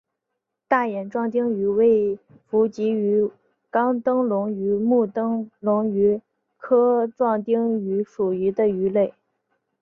[0.67, 2.17] 大眼壮灯鱼为
[2.49, 3.29] 辐鳍鱼
[3.69, 6.19] 纲灯笼鱼目灯笼鱼
[6.57, 9.13] 科壮灯鱼属的鱼类。